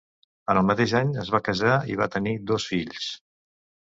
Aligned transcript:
En 0.53 0.59
el 0.59 0.63
mateix 0.69 0.93
any 0.99 1.11
es 1.23 1.29
va 1.35 1.41
casar 1.49 1.75
i 1.95 1.99
va 2.01 2.09
tenir 2.17 2.35
dos 2.53 2.65
fills. 2.73 3.13